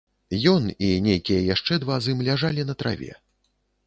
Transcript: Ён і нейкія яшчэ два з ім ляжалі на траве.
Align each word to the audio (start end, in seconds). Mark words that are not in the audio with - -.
Ён 0.51 0.63
і 0.85 0.87
нейкія 1.07 1.41
яшчэ 1.55 1.77
два 1.83 1.97
з 2.05 2.15
ім 2.15 2.23
ляжалі 2.29 2.65
на 2.71 2.77
траве. 2.81 3.11